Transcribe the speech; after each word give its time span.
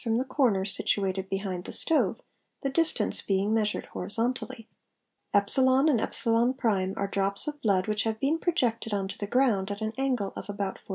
from 0.03 0.17
the 0.17 0.25
corner 0.25 0.65
situated 0.65 1.29
behind 1.29 1.65
the 1.65 1.71
stove, 1.71 2.19
the 2.61 2.69
distance 2.71 3.21
being 3.21 3.53
measured 3.53 3.85
horizont_ 3.93 4.33
ally. 4.41 4.57
e 4.61 4.67
and 5.31 5.37
€ 5.45 6.97
are 6.97 7.07
drops 7.07 7.47
of 7.47 7.61
blood 7.61 7.87
which 7.87 8.01
have 8.01 8.19
been 8.19 8.39
projected 8.39 8.95
on 8.95 9.07
to 9.07 9.15
the 9.19 9.25
ii 9.25 9.27
'i 9.27 9.29
ground, 9.29 9.69
at 9.69 9.79
an 9.79 9.93
angle 9.99 10.33
of 10.35 10.49
about 10.49 10.79
40°. 10.79 10.81